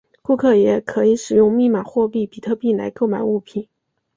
[0.23, 3.67] 顾客也可以使用密码货币比特币来购买物品。